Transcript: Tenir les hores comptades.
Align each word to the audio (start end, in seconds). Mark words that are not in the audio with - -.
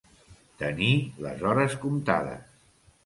Tenir 0.61 0.89
les 1.25 1.45
hores 1.51 1.77
comptades. 1.85 2.49